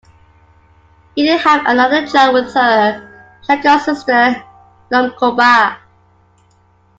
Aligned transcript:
He 1.13 1.21
did 1.21 1.39
have 1.41 1.63
another 1.67 2.07
child 2.07 2.33
with 2.33 2.51
her, 2.55 3.37
Shaka's 3.45 3.83
sister 3.85 4.43
Nomcoba. 4.91 5.77